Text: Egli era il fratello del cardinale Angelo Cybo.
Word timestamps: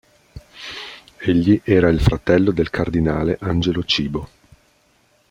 Egli 1.19 1.61
era 1.63 1.87
il 1.89 2.01
fratello 2.01 2.49
del 2.49 2.71
cardinale 2.71 3.37
Angelo 3.39 3.83
Cybo. 3.83 4.29